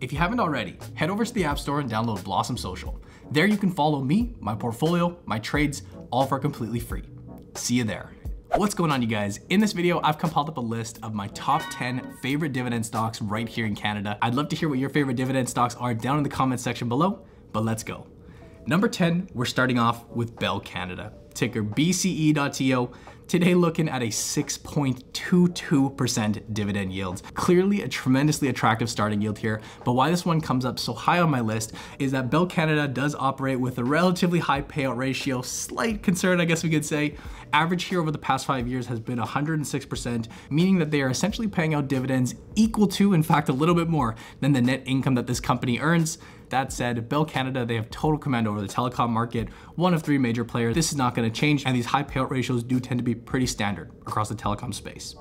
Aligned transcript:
If 0.00 0.12
you 0.12 0.18
haven't 0.18 0.40
already, 0.40 0.78
head 0.94 1.10
over 1.10 1.26
to 1.26 1.34
the 1.34 1.44
App 1.44 1.58
Store 1.58 1.80
and 1.80 1.90
download 1.90 2.24
Blossom 2.24 2.56
Social. 2.56 2.98
There 3.30 3.44
you 3.44 3.58
can 3.58 3.70
follow 3.70 4.00
me, 4.00 4.34
my 4.40 4.54
portfolio, 4.54 5.18
my 5.26 5.38
trades, 5.38 5.82
all 6.10 6.24
for 6.24 6.38
completely 6.38 6.80
free. 6.80 7.02
See 7.54 7.74
you 7.74 7.84
there. 7.84 8.10
What's 8.56 8.74
going 8.74 8.90
on 8.90 9.02
you 9.02 9.08
guys? 9.08 9.40
In 9.50 9.60
this 9.60 9.72
video, 9.72 10.00
I've 10.02 10.16
compiled 10.16 10.48
up 10.48 10.56
a 10.56 10.60
list 10.60 10.98
of 11.02 11.12
my 11.12 11.28
top 11.28 11.60
10 11.70 12.16
favorite 12.22 12.54
dividend 12.54 12.86
stocks 12.86 13.20
right 13.20 13.46
here 13.46 13.66
in 13.66 13.74
Canada. 13.74 14.16
I'd 14.22 14.34
love 14.34 14.48
to 14.48 14.56
hear 14.56 14.70
what 14.70 14.78
your 14.78 14.88
favorite 14.88 15.16
dividend 15.16 15.50
stocks 15.50 15.74
are 15.76 15.92
down 15.92 16.16
in 16.16 16.22
the 16.22 16.30
comment 16.30 16.62
section 16.62 16.88
below, 16.88 17.26
but 17.52 17.62
let's 17.62 17.82
go. 17.82 18.06
Number 18.70 18.88
10, 18.88 19.28
we're 19.34 19.44
starting 19.46 19.80
off 19.80 20.08
with 20.10 20.38
Bell 20.38 20.60
Canada, 20.60 21.12
ticker 21.34 21.64
BCE.TO. 21.64 22.92
Today 23.26 23.56
looking 23.56 23.88
at 23.88 24.00
a 24.00 24.06
6.22% 24.06 26.54
dividend 26.54 26.92
yield. 26.92 27.22
Clearly 27.34 27.82
a 27.82 27.88
tremendously 27.88 28.46
attractive 28.46 28.88
starting 28.88 29.20
yield 29.20 29.38
here, 29.38 29.60
but 29.84 29.94
why 29.94 30.08
this 30.08 30.24
one 30.24 30.40
comes 30.40 30.64
up 30.64 30.78
so 30.78 30.92
high 30.92 31.18
on 31.18 31.30
my 31.30 31.40
list 31.40 31.72
is 31.98 32.12
that 32.12 32.30
Bell 32.30 32.46
Canada 32.46 32.86
does 32.86 33.16
operate 33.16 33.58
with 33.58 33.78
a 33.78 33.84
relatively 33.84 34.38
high 34.38 34.62
payout 34.62 34.96
ratio, 34.96 35.42
slight 35.42 36.04
concern 36.04 36.40
I 36.40 36.44
guess 36.44 36.62
we 36.62 36.70
could 36.70 36.84
say. 36.84 37.16
Average 37.52 37.82
here 37.84 38.00
over 38.00 38.10
the 38.12 38.18
past 38.18 38.46
five 38.46 38.68
years 38.68 38.86
has 38.86 39.00
been 39.00 39.18
106%, 39.18 40.28
meaning 40.48 40.78
that 40.78 40.92
they 40.92 41.02
are 41.02 41.10
essentially 41.10 41.48
paying 41.48 41.74
out 41.74 41.88
dividends 41.88 42.36
equal 42.54 42.86
to, 42.86 43.14
in 43.14 43.24
fact 43.24 43.48
a 43.48 43.52
little 43.52 43.74
bit 43.74 43.88
more, 43.88 44.14
than 44.40 44.52
the 44.52 44.60
net 44.60 44.84
income 44.86 45.16
that 45.16 45.26
this 45.26 45.40
company 45.40 45.80
earns. 45.80 46.18
That 46.50 46.72
said, 46.72 47.08
Bell 47.08 47.24
Canada, 47.24 47.64
they 47.64 47.76
have 47.76 47.90
total 47.90 48.18
command 48.18 48.48
over 48.48 48.60
the 48.60 48.66
telecom 48.66 49.10
market, 49.10 49.48
one 49.76 49.94
of 49.94 50.02
three 50.02 50.18
major 50.18 50.44
players. 50.44 50.74
This 50.74 50.90
is 50.90 50.98
not 50.98 51.14
gonna 51.14 51.30
change, 51.30 51.64
and 51.64 51.76
these 51.76 51.86
high 51.86 52.02
payout 52.02 52.28
ratios 52.28 52.64
do 52.64 52.80
tend 52.80 52.98
to 52.98 53.04
be 53.04 53.14
pretty 53.14 53.46
standard 53.46 53.90
across 54.02 54.28
the 54.28 54.34
telecom 54.34 54.74
space. 54.74 55.14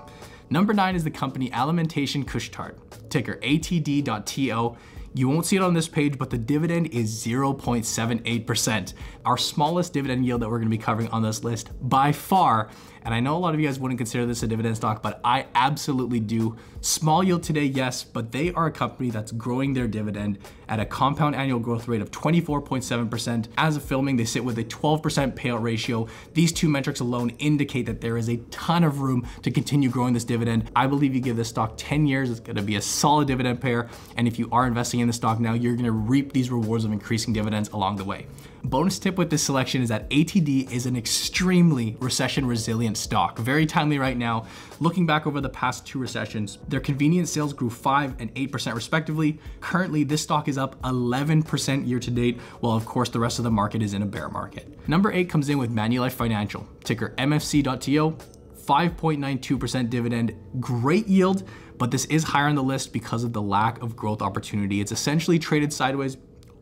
Number 0.50 0.74
nine 0.74 0.96
is 0.96 1.04
the 1.04 1.12
company 1.12 1.52
Alimentation 1.54 2.26
Couche-Tard, 2.26 2.80
ticker 3.12 3.36
ATD.TO. 3.44 4.76
You 5.14 5.28
won't 5.28 5.46
see 5.46 5.56
it 5.56 5.62
on 5.62 5.76
this 5.76 5.88
page, 5.88 6.18
but 6.18 6.32
the 6.32 6.38
dividend 6.38 6.88
is 6.88 7.24
0.78%. 7.24 8.94
Our 9.26 9.38
smallest 9.38 9.94
dividend 9.94 10.26
yield 10.26 10.42
that 10.42 10.50
we're 10.50 10.58
gonna 10.58 10.70
be 10.72 10.78
covering 10.80 11.10
on 11.10 11.22
this 11.22 11.44
list 11.44 11.70
by 11.80 12.12
far. 12.12 12.70
And 13.10 13.16
I 13.16 13.22
know 13.22 13.36
a 13.36 13.40
lot 13.40 13.56
of 13.56 13.60
you 13.60 13.66
guys 13.66 13.80
wouldn't 13.80 13.98
consider 13.98 14.28
this 14.28 14.44
a 14.44 14.48
dividend 14.48 14.76
stock, 14.76 15.02
but 15.02 15.20
I 15.24 15.48
absolutely 15.56 16.20
do. 16.20 16.56
Small 16.82 17.24
yield 17.24 17.42
today, 17.42 17.64
yes, 17.64 18.04
but 18.04 18.32
they 18.32 18.54
are 18.54 18.68
a 18.68 18.72
company 18.72 19.10
that's 19.10 19.32
growing 19.32 19.74
their 19.74 19.88
dividend 19.88 20.38
at 20.68 20.80
a 20.80 20.86
compound 20.86 21.36
annual 21.36 21.60
growth 21.60 21.88
rate 21.88 22.02
of 22.02 22.12
24.7%. 22.12 23.48
As 23.58 23.76
of 23.76 23.84
filming, 23.84 24.16
they 24.16 24.26
sit 24.26 24.46
with 24.46 24.60
a 24.60 24.64
12% 24.64 25.34
payout 25.34 25.64
ratio. 25.64 26.08
These 26.36 26.52
two 26.52 26.70
metrics 26.70 27.00
alone 27.00 27.32
indicate 27.40 27.88
that 27.88 28.00
there 28.00 28.16
is 28.16 28.30
a 28.30 28.38
ton 28.52 28.84
of 28.84 29.02
room 29.02 29.28
to 29.42 29.50
continue 29.50 29.90
growing 29.90 30.14
this 30.14 30.24
dividend. 30.24 30.70
I 30.76 30.86
believe 30.86 31.16
you 31.16 31.20
give 31.20 31.36
this 31.36 31.50
stock 31.50 31.74
10 31.78 32.06
years, 32.06 32.30
it's 32.30 32.40
gonna 32.40 32.62
be 32.62 32.76
a 32.76 32.82
solid 32.82 33.28
dividend 33.28 33.60
payer. 33.60 33.90
And 34.18 34.28
if 34.28 34.38
you 34.38 34.50
are 34.52 34.68
investing 34.68 35.00
in 35.00 35.08
the 35.08 35.14
stock 35.14 35.40
now, 35.40 35.54
you're 35.54 35.76
gonna 35.76 35.92
reap 35.92 36.32
these 36.32 36.52
rewards 36.52 36.86
of 36.86 36.92
increasing 36.92 37.34
dividends 37.34 37.70
along 37.70 37.96
the 37.96 38.04
way. 38.04 38.28
Bonus 38.64 39.00
tip 39.00 39.18
with 39.18 39.30
this 39.30 39.42
selection 39.42 39.82
is 39.82 39.90
that 39.90 40.10
ATD 40.10 40.72
is 40.72 40.86
an 40.86 40.98
extremely 40.98 41.96
recession 42.00 42.46
resilient 42.46 42.98
stock. 42.98 43.40
Very 43.40 43.66
timely 43.66 43.98
right 43.98 44.18
now. 44.18 44.48
Looking 44.80 45.06
back 45.06 45.26
over 45.26 45.40
the 45.40 45.50
past 45.50 45.86
two 45.86 45.98
recessions, 45.98 46.58
their 46.68 46.80
convenience 46.82 47.32
sales 47.32 47.54
grew 47.54 47.70
5 47.70 48.16
and 48.20 48.34
8% 48.36 48.74
respectively. 48.76 49.40
Currently, 49.62 50.04
this 50.04 50.22
stock 50.22 50.48
is 50.48 50.58
up 50.58 50.82
11% 50.82 51.88
year 51.88 52.00
to 52.00 52.12
date, 52.12 52.40
while 52.60 52.76
of 52.76 52.86
course 52.86 53.10
the 53.10 53.20
rest 53.20 53.40
of 53.40 53.44
the 53.44 53.52
market 53.52 53.82
is 53.82 53.94
in 53.94 54.02
a 54.02 54.06
bear 54.06 54.30
market. 54.30 54.78
Number 54.88 55.12
8 55.12 55.30
comes 55.30 55.50
in 55.50 55.58
with 55.58 55.74
Manulife 55.74 56.12
Financial, 56.14 56.68
ticker 56.84 57.14
MFC.TO, 57.18 58.18
5.92% 58.66 59.90
dividend, 59.90 60.36
great 60.60 61.08
yield, 61.08 61.48
but 61.78 61.92
this 61.92 62.06
is 62.06 62.24
higher 62.24 62.48
on 62.48 62.56
the 62.56 62.64
list 62.64 62.92
because 62.92 63.24
of 63.24 63.32
the 63.32 63.42
lack 63.42 63.82
of 63.82 63.96
growth 63.96 64.22
opportunity. 64.22 64.82
It's 64.82 64.92
essentially 64.92 65.40
traded 65.40 65.72
sideways 65.72 66.18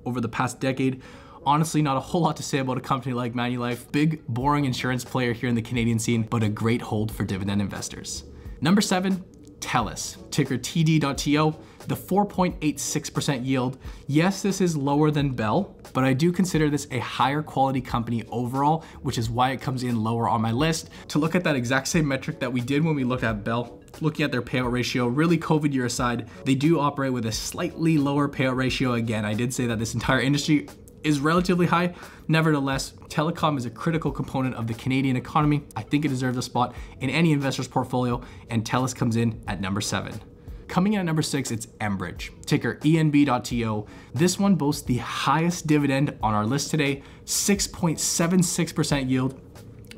over 0.06 0.22
the 0.22 0.30
past 0.30 0.60
decade 0.60 1.02
Honestly, 1.48 1.82
not 1.82 1.96
a 1.96 2.02
whole 2.02 2.20
lot 2.20 2.36
to 2.36 2.44
say 2.44 2.58
about 2.58 2.78
a 2.78 2.82
company 2.82 3.14
like 3.14 3.34
Manulife. 3.34 3.90
Big, 3.94 4.22
boring 4.28 4.66
insurance 4.66 5.06
player 5.06 5.32
here 5.32 5.48
in 5.48 5.56
the 5.56 5.62
Canadian 5.62 5.98
scene, 5.98 6.24
but 6.24 6.44
a 6.44 6.50
great 6.50 6.82
hold 6.82 7.10
for 7.10 7.24
dividend 7.24 7.62
investors. 7.62 8.26
Number 8.60 8.82
seven, 8.82 9.24
TELUS, 9.62 10.30
ticker 10.30 10.58
TD.TO, 10.58 11.56
the 11.88 11.96
4.86% 11.96 13.46
yield. 13.46 13.78
Yes, 14.08 14.42
this 14.42 14.60
is 14.60 14.76
lower 14.76 15.10
than 15.10 15.36
Bell, 15.36 15.74
but 15.94 16.04
I 16.04 16.12
do 16.12 16.34
consider 16.34 16.70
this 16.70 16.86
a 16.92 17.00
higher 17.00 17.42
quality 17.42 17.80
company 17.80 18.26
overall, 18.28 18.84
which 19.02 19.18
is 19.18 19.30
why 19.30 19.52
it 19.52 19.62
comes 19.62 19.84
in 19.84 20.04
lower 20.04 20.28
on 20.28 20.42
my 20.42 20.52
list. 20.52 20.90
To 21.08 21.18
look 21.18 21.34
at 21.34 21.46
that 21.46 21.56
exact 21.56 21.88
same 21.88 22.06
metric 22.06 22.42
that 22.42 22.52
we 22.52 22.60
did 22.60 22.84
when 22.84 22.94
we 22.94 23.06
looked 23.06 23.24
at 23.24 23.46
Bell, 23.46 23.82
looking 24.02 24.26
at 24.26 24.34
their 24.34 24.42
payout 24.42 24.74
ratio, 24.74 25.08
really 25.08 25.38
COVID 25.38 25.74
year 25.74 25.86
aside, 25.86 26.28
they 26.44 26.56
do 26.56 26.78
operate 26.78 27.14
with 27.14 27.26
a 27.26 27.32
slightly 27.32 27.98
lower 27.98 28.28
payout 28.28 28.58
ratio. 28.58 28.96
Again, 28.96 29.24
I 29.24 29.34
did 29.34 29.54
say 29.54 29.66
that 29.68 29.80
this 29.80 29.94
entire 29.94 30.20
industry 30.20 30.68
is 31.08 31.20
relatively 31.20 31.66
high. 31.66 31.94
Nevertheless, 32.28 32.94
telecom 33.08 33.58
is 33.58 33.66
a 33.66 33.70
critical 33.70 34.12
component 34.12 34.56
of 34.56 34.68
the 34.68 34.74
Canadian 34.74 35.16
economy. 35.16 35.64
I 35.76 35.82
think 35.82 36.04
it 36.04 36.10
deserves 36.10 36.38
a 36.38 36.42
spot 36.42 36.76
in 37.00 37.10
any 37.10 37.32
investor's 37.32 37.68
portfolio, 37.68 38.22
and 38.50 38.66
TELUS 38.66 38.94
comes 38.94 39.16
in 39.16 39.42
at 39.48 39.62
number 39.62 39.82
seven. 39.82 40.20
Coming 40.68 40.94
in 40.94 41.00
at 41.00 41.06
number 41.06 41.22
six, 41.22 41.50
it's 41.50 41.68
Enbridge, 41.80 42.32
ticker 42.46 42.76
ENB.TO. 42.82 43.86
This 44.14 44.38
one 44.38 44.56
boasts 44.56 44.82
the 44.82 44.98
highest 44.98 45.66
dividend 45.66 46.18
on 46.22 46.34
our 46.34 46.46
list 46.46 46.72
today, 46.72 47.04
6.76% 47.26 49.10
yield. 49.10 49.40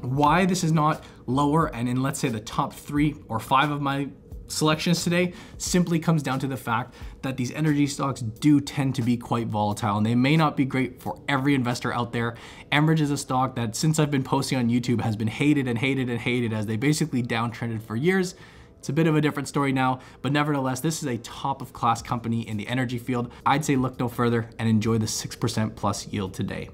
Why 0.02 0.46
this 0.46 0.64
is 0.64 0.72
not 0.72 1.04
lower 1.26 1.74
and 1.76 1.90
in 1.90 2.04
let's 2.04 2.20
say 2.20 2.30
the 2.30 2.40
top 2.40 2.74
three 2.74 3.16
or 3.28 3.40
five 3.40 3.72
of 3.72 3.82
my 3.82 4.10
selections 4.50 5.04
today 5.04 5.34
simply 5.58 6.00
comes 6.00 6.24
down 6.24 6.40
to 6.40 6.48
the 6.48 6.58
fact 6.58 6.94
that 7.22 7.38
these 7.38 7.52
energy 7.52 7.88
stocks 7.88 8.22
do 8.22 8.60
tend 8.60 8.96
to 8.96 9.02
be 9.02 9.18
quite 9.18 9.48
volatile 9.48 9.98
and 9.98 10.06
they 10.06 10.16
may 10.16 10.36
not 10.36 10.58
be 10.58 10.66
great 10.66 11.02
for 11.02 11.20
every 11.28 11.56
investor 11.56 11.94
out 11.94 12.12
there. 12.12 12.36
Enbridge 12.72 13.00
is 13.00 13.12
a 13.12 13.18
stock 13.18 13.56
that 13.56 13.76
since 13.76 14.00
I've 14.00 14.12
been 14.12 14.24
posting 14.24 14.58
on 14.58 14.70
YouTube 14.70 15.02
has 15.02 15.16
been 15.16 15.28
hated 15.28 15.68
and 15.68 15.78
hated 15.78 16.10
and 16.10 16.20
hated 16.20 16.54
as 16.54 16.66
they 16.66 16.76
basically 16.76 17.24
downtrended 17.24 17.82
for 17.82 17.96
years. 17.96 18.36
It's 18.80 18.90
a 18.90 18.94
bit 18.94 19.08
of 19.08 19.16
a 19.16 19.22
different 19.22 19.50
story 19.50 19.74
now, 19.74 20.00
but 20.22 20.32
nevertheless, 20.32 20.80
this 20.80 21.04
is 21.04 21.08
a 21.08 21.18
top 21.18 21.62
of 21.62 21.74
class 21.74 22.02
company 22.02 22.48
in 22.48 22.56
the 22.56 22.68
energy 22.68 22.98
field. 22.98 23.32
I'd 23.46 23.66
say 23.66 23.76
look 23.76 24.00
no 24.00 24.08
further 24.08 24.50
and 24.58 24.70
enjoy 24.70 24.98
the 25.00 25.06
6% 25.06 25.76
plus 25.76 26.08
yield 26.08 26.34
today. 26.34 26.70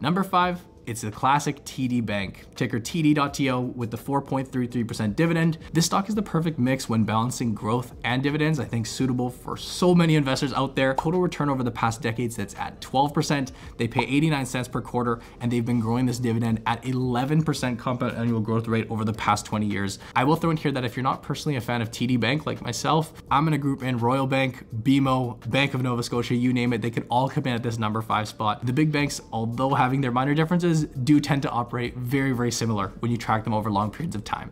Number 0.00 0.24
five, 0.24 0.62
it's 0.86 1.02
the 1.02 1.10
classic 1.10 1.64
TD 1.64 2.04
Bank, 2.04 2.46
ticker 2.56 2.80
TD.TO 2.80 3.60
with 3.60 3.90
the 3.90 3.96
4.33% 3.96 5.14
dividend. 5.14 5.58
This 5.72 5.86
stock 5.86 6.08
is 6.08 6.14
the 6.14 6.22
perfect 6.22 6.58
mix 6.58 6.88
when 6.88 7.04
balancing 7.04 7.54
growth 7.54 7.94
and 8.04 8.22
dividends. 8.22 8.58
I 8.58 8.64
think 8.64 8.86
suitable 8.86 9.30
for 9.30 9.56
so 9.56 9.94
many 9.94 10.16
investors 10.16 10.52
out 10.52 10.76
there. 10.76 10.94
Total 10.94 11.20
return 11.20 11.48
over 11.48 11.62
the 11.62 11.70
past 11.70 12.02
decades 12.02 12.36
that's 12.36 12.54
at 12.56 12.80
12%. 12.80 13.52
They 13.76 13.88
pay 13.88 14.02
89 14.02 14.46
cents 14.46 14.68
per 14.68 14.80
quarter 14.80 15.20
and 15.40 15.50
they've 15.50 15.64
been 15.64 15.80
growing 15.80 16.06
this 16.06 16.18
dividend 16.18 16.62
at 16.66 16.82
11% 16.82 17.78
compound 17.78 18.16
annual 18.16 18.40
growth 18.40 18.68
rate 18.68 18.86
over 18.90 19.04
the 19.04 19.12
past 19.12 19.46
20 19.46 19.66
years. 19.66 19.98
I 20.16 20.24
will 20.24 20.36
throw 20.36 20.50
in 20.50 20.56
here 20.56 20.72
that 20.72 20.84
if 20.84 20.96
you're 20.96 21.04
not 21.04 21.22
personally 21.22 21.56
a 21.56 21.60
fan 21.60 21.82
of 21.82 21.90
TD 21.90 22.18
Bank 22.18 22.46
like 22.46 22.60
myself, 22.62 23.12
I'm 23.30 23.44
gonna 23.44 23.58
group 23.58 23.82
in 23.82 23.98
Royal 23.98 24.26
Bank, 24.26 24.64
BMO, 24.82 25.48
Bank 25.48 25.74
of 25.74 25.82
Nova 25.82 26.02
Scotia, 26.02 26.34
you 26.34 26.52
name 26.52 26.72
it, 26.72 26.82
they 26.82 26.90
could 26.90 27.06
all 27.08 27.28
come 27.28 27.44
in 27.46 27.52
at 27.52 27.62
this 27.62 27.78
number 27.78 28.02
five 28.02 28.28
spot. 28.28 28.64
The 28.66 28.72
big 28.72 28.92
banks, 28.92 29.20
although 29.32 29.74
having 29.74 30.00
their 30.00 30.12
minor 30.12 30.34
do 30.80 31.20
tend 31.20 31.42
to 31.42 31.50
operate 31.50 31.96
very, 31.96 32.32
very 32.32 32.52
similar 32.52 32.92
when 33.00 33.10
you 33.10 33.16
track 33.16 33.44
them 33.44 33.54
over 33.54 33.70
long 33.70 33.90
periods 33.90 34.16
of 34.16 34.24
time. 34.24 34.50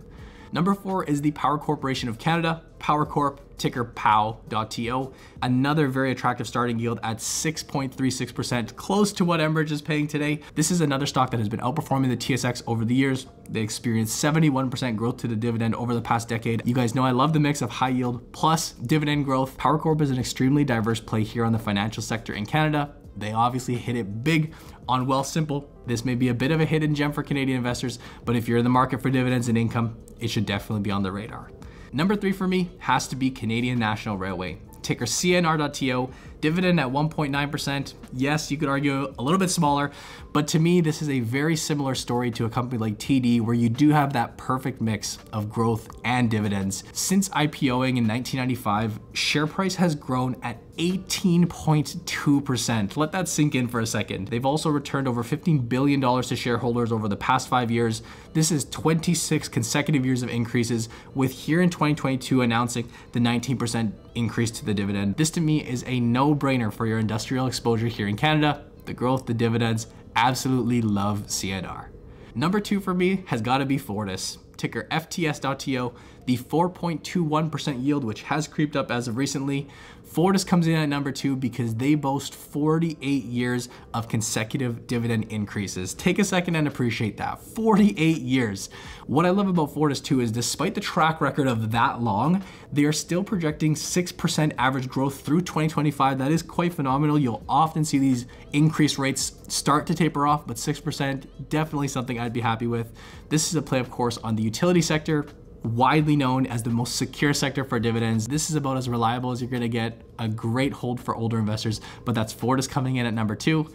Number 0.52 0.74
four 0.74 1.04
is 1.04 1.22
the 1.22 1.30
Power 1.30 1.58
Corporation 1.58 2.08
of 2.08 2.18
Canada, 2.18 2.64
Power 2.80 3.06
Corp, 3.06 3.40
ticker 3.56 3.84
POW.TO. 3.84 5.12
Another 5.42 5.86
very 5.86 6.10
attractive 6.10 6.48
starting 6.48 6.78
yield 6.78 6.98
at 7.04 7.18
6.36%, 7.18 8.74
close 8.74 9.12
to 9.12 9.24
what 9.24 9.38
Enbridge 9.38 9.70
is 9.70 9.80
paying 9.80 10.08
today. 10.08 10.40
This 10.56 10.72
is 10.72 10.80
another 10.80 11.06
stock 11.06 11.30
that 11.30 11.38
has 11.38 11.48
been 11.48 11.60
outperforming 11.60 12.08
the 12.08 12.16
TSX 12.16 12.64
over 12.66 12.84
the 12.84 12.94
years. 12.94 13.26
They 13.48 13.60
experienced 13.60 14.22
71% 14.22 14.96
growth 14.96 15.18
to 15.18 15.28
the 15.28 15.36
dividend 15.36 15.76
over 15.76 15.94
the 15.94 16.00
past 16.00 16.28
decade. 16.28 16.66
You 16.66 16.74
guys 16.74 16.96
know 16.96 17.04
I 17.04 17.12
love 17.12 17.32
the 17.32 17.40
mix 17.40 17.62
of 17.62 17.70
high 17.70 17.90
yield 17.90 18.32
plus 18.32 18.72
dividend 18.72 19.26
growth. 19.26 19.56
Power 19.56 19.78
Corp 19.78 20.00
is 20.00 20.10
an 20.10 20.18
extremely 20.18 20.64
diverse 20.64 20.98
play 20.98 21.22
here 21.22 21.44
on 21.44 21.52
the 21.52 21.58
financial 21.58 22.02
sector 22.02 22.32
in 22.32 22.44
Canada. 22.44 22.92
They 23.16 23.32
obviously 23.32 23.76
hit 23.76 23.96
it 23.96 24.24
big 24.24 24.54
on 24.90 25.06
Wealthsimple. 25.06 25.64
This 25.86 26.04
may 26.04 26.16
be 26.16 26.28
a 26.28 26.34
bit 26.34 26.50
of 26.50 26.60
a 26.60 26.64
hidden 26.64 26.94
gem 26.94 27.12
for 27.12 27.22
Canadian 27.22 27.56
investors, 27.56 28.00
but 28.24 28.34
if 28.34 28.48
you're 28.48 28.58
in 28.58 28.64
the 28.64 28.70
market 28.70 29.00
for 29.00 29.08
dividends 29.08 29.48
and 29.48 29.56
income, 29.56 29.96
it 30.18 30.28
should 30.28 30.46
definitely 30.46 30.82
be 30.82 30.90
on 30.90 31.04
the 31.04 31.12
radar. 31.12 31.52
Number 31.92 32.16
three 32.16 32.32
for 32.32 32.48
me 32.48 32.70
has 32.78 33.06
to 33.08 33.16
be 33.16 33.30
Canadian 33.30 33.78
National 33.78 34.18
Railway 34.18 34.58
ticker 34.82 35.04
CNR.TO, 35.04 36.10
dividend 36.40 36.80
at 36.80 36.88
1.9%. 36.88 37.94
Yes, 38.12 38.50
you 38.50 38.56
could 38.56 38.68
argue 38.68 39.14
a 39.18 39.22
little 39.22 39.38
bit 39.38 39.50
smaller, 39.50 39.90
but 40.32 40.48
to 40.48 40.58
me, 40.58 40.80
this 40.80 41.02
is 41.02 41.08
a 41.08 41.20
very 41.20 41.56
similar 41.56 41.94
story 41.94 42.30
to 42.32 42.44
a 42.44 42.50
company 42.50 42.78
like 42.78 42.98
TD 42.98 43.40
where 43.40 43.54
you 43.54 43.68
do 43.68 43.90
have 43.90 44.12
that 44.12 44.36
perfect 44.36 44.80
mix 44.80 45.18
of 45.32 45.50
growth 45.50 45.88
and 46.04 46.30
dividends. 46.30 46.84
Since 46.92 47.28
IPOing 47.30 47.98
in 47.98 48.06
1995, 48.06 49.00
share 49.12 49.46
price 49.46 49.74
has 49.76 49.94
grown 49.94 50.36
at 50.42 50.58
18.2%. 50.76 52.96
Let 52.96 53.12
that 53.12 53.28
sink 53.28 53.54
in 53.54 53.68
for 53.68 53.80
a 53.80 53.86
second. 53.86 54.28
They've 54.28 54.46
also 54.46 54.70
returned 54.70 55.06
over 55.06 55.22
$15 55.22 55.68
billion 55.68 56.00
to 56.00 56.36
shareholders 56.36 56.90
over 56.90 57.06
the 57.06 57.16
past 57.16 57.48
five 57.48 57.70
years. 57.70 58.02
This 58.32 58.50
is 58.50 58.64
26 58.64 59.48
consecutive 59.48 60.06
years 60.06 60.22
of 60.22 60.30
increases, 60.30 60.88
with 61.14 61.32
here 61.32 61.60
in 61.60 61.68
2022 61.68 62.40
announcing 62.40 62.90
the 63.12 63.20
19% 63.20 63.92
increase 64.14 64.50
to 64.52 64.64
the 64.64 64.72
dividend. 64.72 65.16
This 65.16 65.30
to 65.30 65.40
me 65.40 65.66
is 65.66 65.84
a 65.86 66.00
no 66.00 66.29
no-brainer 66.30 66.72
for 66.72 66.86
your 66.86 66.98
industrial 66.98 67.46
exposure 67.46 67.88
here 67.88 68.06
in 68.06 68.16
Canada. 68.16 68.64
The 68.84 68.94
growth, 68.94 69.26
the 69.26 69.34
dividends, 69.34 69.88
absolutely 70.16 70.80
love 70.82 71.24
CNR. 71.26 71.88
Number 72.34 72.60
two 72.60 72.80
for 72.80 72.94
me 72.94 73.24
has 73.26 73.42
got 73.42 73.58
to 73.58 73.66
be 73.66 73.78
Fortis, 73.78 74.38
ticker 74.56 74.86
FTS.TO, 74.90 75.92
the 76.26 76.36
4.21% 76.36 77.84
yield, 77.84 78.04
which 78.04 78.22
has 78.22 78.46
creeped 78.46 78.76
up 78.76 78.90
as 78.90 79.08
of 79.08 79.16
recently. 79.16 79.66
Fortis 80.10 80.42
comes 80.42 80.66
in 80.66 80.74
at 80.74 80.88
number 80.88 81.12
two 81.12 81.36
because 81.36 81.76
they 81.76 81.94
boast 81.94 82.34
48 82.34 83.24
years 83.24 83.68
of 83.94 84.08
consecutive 84.08 84.88
dividend 84.88 85.26
increases. 85.30 85.94
Take 85.94 86.18
a 86.18 86.24
second 86.24 86.56
and 86.56 86.66
appreciate 86.66 87.16
that. 87.18 87.40
48 87.40 88.18
years. 88.18 88.70
What 89.06 89.24
I 89.24 89.30
love 89.30 89.46
about 89.46 89.72
Fortis 89.72 90.00
too 90.00 90.20
is 90.20 90.32
despite 90.32 90.74
the 90.74 90.80
track 90.80 91.20
record 91.20 91.46
of 91.46 91.70
that 91.70 92.02
long, 92.02 92.42
they 92.72 92.84
are 92.86 92.92
still 92.92 93.22
projecting 93.22 93.76
6% 93.76 94.52
average 94.58 94.88
growth 94.88 95.20
through 95.20 95.42
2025. 95.42 96.18
That 96.18 96.32
is 96.32 96.42
quite 96.42 96.74
phenomenal. 96.74 97.16
You'll 97.16 97.44
often 97.48 97.84
see 97.84 97.98
these 97.98 98.26
increase 98.52 98.98
rates 98.98 99.34
start 99.46 99.86
to 99.86 99.94
taper 99.94 100.26
off, 100.26 100.44
but 100.44 100.56
6% 100.56 101.24
definitely 101.48 101.86
something 101.86 102.18
I'd 102.18 102.32
be 102.32 102.40
happy 102.40 102.66
with. 102.66 102.92
This 103.28 103.48
is 103.48 103.54
a 103.54 103.62
play, 103.62 103.78
of 103.78 103.92
course, 103.92 104.18
on 104.18 104.34
the 104.34 104.42
utility 104.42 104.82
sector 104.82 105.26
widely 105.62 106.16
known 106.16 106.46
as 106.46 106.62
the 106.62 106.70
most 106.70 106.96
secure 106.96 107.34
sector 107.34 107.64
for 107.64 107.78
dividends. 107.78 108.26
This 108.26 108.50
is 108.50 108.56
about 108.56 108.76
as 108.76 108.88
reliable 108.88 109.30
as 109.30 109.40
you're 109.40 109.50
gonna 109.50 109.68
get, 109.68 110.02
a 110.18 110.28
great 110.28 110.72
hold 110.72 111.00
for 111.00 111.14
older 111.14 111.38
investors, 111.38 111.80
but 112.04 112.14
that's 112.14 112.32
Fortis 112.32 112.66
coming 112.66 112.96
in 112.96 113.06
at 113.06 113.14
number 113.14 113.34
two. 113.34 113.72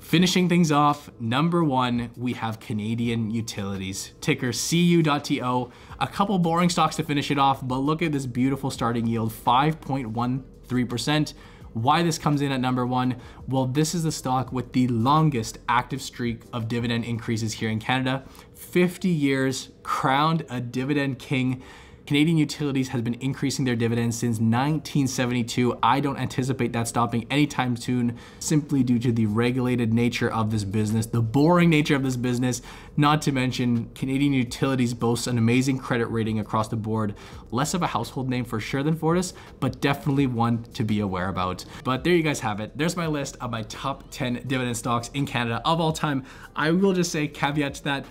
Finishing 0.00 0.48
things 0.48 0.72
off, 0.72 1.10
number 1.20 1.62
one, 1.62 2.10
we 2.16 2.32
have 2.32 2.58
Canadian 2.58 3.30
Utilities, 3.30 4.12
ticker 4.20 4.52
CU.TO. 4.52 5.70
A 6.00 6.06
couple 6.08 6.38
boring 6.40 6.68
stocks 6.68 6.96
to 6.96 7.04
finish 7.04 7.30
it 7.30 7.38
off, 7.38 7.66
but 7.66 7.78
look 7.78 8.02
at 8.02 8.10
this 8.10 8.26
beautiful 8.26 8.70
starting 8.70 9.06
yield, 9.06 9.32
5.13%. 9.32 11.34
Why 11.74 12.02
this 12.02 12.18
comes 12.18 12.42
in 12.42 12.52
at 12.52 12.60
number 12.60 12.86
one? 12.86 13.16
Well, 13.48 13.66
this 13.66 13.94
is 13.94 14.02
the 14.02 14.12
stock 14.12 14.52
with 14.52 14.72
the 14.72 14.88
longest 14.88 15.58
active 15.68 16.02
streak 16.02 16.42
of 16.52 16.68
dividend 16.68 17.04
increases 17.04 17.54
here 17.54 17.70
in 17.70 17.78
Canada. 17.78 18.24
50 18.54 19.08
years, 19.08 19.70
crowned 19.82 20.44
a 20.50 20.60
dividend 20.60 21.18
king. 21.18 21.62
Canadian 22.06 22.36
Utilities 22.36 22.88
has 22.88 23.00
been 23.00 23.14
increasing 23.20 23.64
their 23.64 23.76
dividends 23.76 24.18
since 24.18 24.38
1972. 24.38 25.78
I 25.82 26.00
don't 26.00 26.16
anticipate 26.16 26.72
that 26.72 26.88
stopping 26.88 27.26
anytime 27.30 27.76
soon 27.76 28.18
simply 28.40 28.82
due 28.82 28.98
to 28.98 29.12
the 29.12 29.26
regulated 29.26 29.94
nature 29.94 30.30
of 30.30 30.50
this 30.50 30.64
business, 30.64 31.06
the 31.06 31.22
boring 31.22 31.70
nature 31.70 31.94
of 31.94 32.02
this 32.02 32.16
business, 32.16 32.60
not 32.96 33.22
to 33.22 33.32
mention 33.32 33.88
Canadian 33.94 34.32
Utilities 34.32 34.94
boasts 34.94 35.28
an 35.28 35.38
amazing 35.38 35.78
credit 35.78 36.06
rating 36.06 36.40
across 36.40 36.68
the 36.68 36.76
board. 36.76 37.14
Less 37.52 37.72
of 37.72 37.82
a 37.82 37.86
household 37.86 38.28
name 38.28 38.44
for 38.44 38.58
sure 38.58 38.82
than 38.82 38.96
Fortis, 38.96 39.32
but 39.60 39.80
definitely 39.80 40.26
one 40.26 40.64
to 40.74 40.82
be 40.82 41.00
aware 41.00 41.28
about. 41.28 41.64
But 41.84 42.02
there 42.02 42.14
you 42.14 42.22
guys 42.24 42.40
have 42.40 42.58
it. 42.58 42.76
There's 42.76 42.96
my 42.96 43.06
list 43.06 43.36
of 43.40 43.50
my 43.52 43.62
top 43.62 44.10
10 44.10 44.44
dividend 44.46 44.76
stocks 44.76 45.08
in 45.14 45.24
Canada 45.24 45.62
of 45.64 45.80
all 45.80 45.92
time. 45.92 46.24
I 46.56 46.72
will 46.72 46.94
just 46.94 47.12
say 47.12 47.28
caveat 47.28 47.74
to 47.74 47.84
that, 47.84 48.06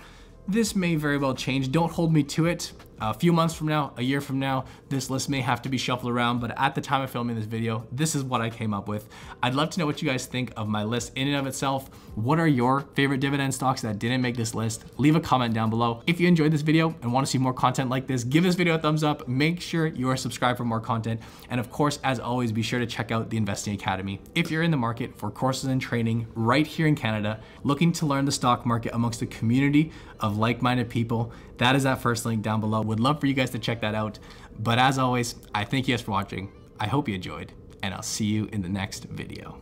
this 0.48 0.74
may 0.74 0.96
very 0.96 1.18
well 1.18 1.34
change. 1.34 1.70
Don't 1.70 1.92
hold 1.92 2.12
me 2.12 2.22
to 2.24 2.46
it 2.46 2.72
a 3.10 3.14
few 3.14 3.32
months 3.32 3.54
from 3.54 3.66
now, 3.66 3.92
a 3.96 4.02
year 4.02 4.20
from 4.20 4.38
now, 4.38 4.64
this 4.88 5.10
list 5.10 5.28
may 5.28 5.40
have 5.40 5.60
to 5.62 5.68
be 5.68 5.76
shuffled 5.76 6.12
around, 6.12 6.38
but 6.38 6.56
at 6.56 6.74
the 6.74 6.80
time 6.80 7.02
of 7.02 7.10
filming 7.10 7.34
this 7.34 7.46
video, 7.46 7.84
this 7.90 8.14
is 8.14 8.22
what 8.22 8.40
I 8.40 8.48
came 8.48 8.72
up 8.72 8.86
with. 8.86 9.08
I'd 9.42 9.54
love 9.54 9.70
to 9.70 9.80
know 9.80 9.86
what 9.86 10.00
you 10.00 10.08
guys 10.08 10.26
think 10.26 10.52
of 10.56 10.68
my 10.68 10.84
list 10.84 11.12
in 11.16 11.26
and 11.26 11.36
of 11.36 11.46
itself. 11.46 11.90
What 12.14 12.38
are 12.38 12.46
your 12.46 12.82
favorite 12.94 13.18
dividend 13.18 13.54
stocks 13.54 13.82
that 13.82 13.98
didn't 13.98 14.22
make 14.22 14.36
this 14.36 14.54
list? 14.54 14.84
Leave 14.98 15.16
a 15.16 15.20
comment 15.20 15.52
down 15.52 15.68
below. 15.68 16.02
If 16.06 16.20
you 16.20 16.28
enjoyed 16.28 16.52
this 16.52 16.60
video 16.60 16.94
and 17.02 17.12
want 17.12 17.26
to 17.26 17.30
see 17.30 17.38
more 17.38 17.52
content 17.52 17.90
like 17.90 18.06
this, 18.06 18.22
give 18.22 18.44
this 18.44 18.54
video 18.54 18.76
a 18.76 18.78
thumbs 18.78 19.02
up. 19.02 19.26
Make 19.26 19.60
sure 19.60 19.86
you 19.88 20.08
are 20.08 20.16
subscribed 20.16 20.58
for 20.58 20.64
more 20.64 20.80
content. 20.80 21.20
And 21.50 21.58
of 21.58 21.70
course, 21.70 21.98
as 22.04 22.20
always, 22.20 22.52
be 22.52 22.62
sure 22.62 22.78
to 22.78 22.86
check 22.86 23.10
out 23.10 23.30
the 23.30 23.36
Investing 23.36 23.74
Academy. 23.74 24.20
If 24.36 24.50
you're 24.50 24.62
in 24.62 24.70
the 24.70 24.76
market 24.76 25.18
for 25.18 25.30
courses 25.30 25.70
and 25.70 25.80
training 25.80 26.28
right 26.34 26.66
here 26.66 26.86
in 26.86 26.94
Canada, 26.94 27.40
looking 27.64 27.92
to 27.94 28.06
learn 28.06 28.26
the 28.26 28.32
stock 28.32 28.64
market 28.64 28.92
amongst 28.94 29.22
a 29.22 29.26
community 29.26 29.90
of 30.20 30.38
like-minded 30.38 30.88
people, 30.88 31.32
that 31.58 31.74
is 31.74 31.82
that 31.82 32.00
first 32.00 32.24
link 32.24 32.42
down 32.42 32.60
below. 32.60 32.82
Would 32.92 33.00
love 33.00 33.20
for 33.20 33.26
you 33.26 33.32
guys 33.32 33.48
to 33.52 33.58
check 33.58 33.80
that 33.80 33.94
out. 33.94 34.18
But 34.58 34.78
as 34.78 34.98
always, 34.98 35.36
I 35.54 35.64
thank 35.64 35.88
you 35.88 35.94
guys 35.94 36.02
for 36.02 36.10
watching. 36.10 36.52
I 36.78 36.88
hope 36.88 37.08
you 37.08 37.14
enjoyed, 37.14 37.50
and 37.82 37.94
I'll 37.94 38.02
see 38.02 38.26
you 38.26 38.50
in 38.52 38.60
the 38.60 38.68
next 38.68 39.04
video. 39.04 39.58